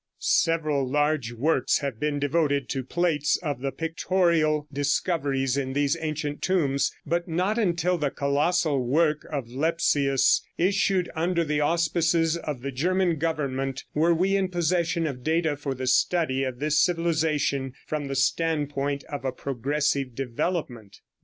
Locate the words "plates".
2.83-3.37